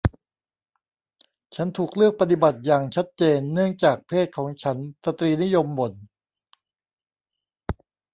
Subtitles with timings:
[1.55, 5.93] ฉันถูกเลือกปฏิบัติอย่างชัดเจนเนื่องจากเพศของฉันสตรีนิยมบ่น